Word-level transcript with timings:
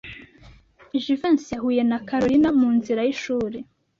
Jivency 1.03 1.49
yahuye 1.55 1.81
na 1.89 1.97
Kalorina 2.07 2.49
munzira 2.59 3.01
yishuri. 3.07 3.57